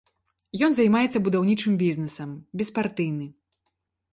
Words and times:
Ён 0.67 0.71
займаецца 0.77 1.21
будаўнічым 1.27 1.75
бізнэсам, 1.83 2.29
беспартыйны. 2.63 3.25